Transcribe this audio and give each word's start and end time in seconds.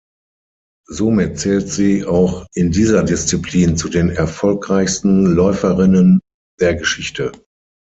Somit 0.89 1.37
zählt 1.39 1.69
sie 1.69 2.05
auch 2.05 2.47
in 2.55 2.71
dieser 2.71 3.03
Disziplin 3.03 3.77
zu 3.77 3.87
den 3.87 4.09
erfolgreichsten 4.09 5.27
Läuferinnen 5.27 6.21
der 6.59 6.73
Geschichte. 6.73 7.31